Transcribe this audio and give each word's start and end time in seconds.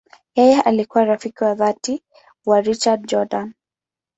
Yeye 0.35 0.61
alikuwa 0.61 1.05
rafiki 1.05 1.43
wa 1.43 1.53
dhati 1.55 2.03
wa 2.45 2.61
Richard 2.61 3.05
Jordan. 3.05 3.53